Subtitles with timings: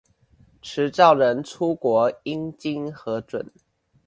[0.63, 3.45] 持照人出國應經核准